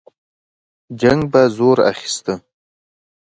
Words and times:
جنګ 0.99 1.21
به 1.31 1.41
زور 1.55 1.77
اخیسته. 1.91 2.33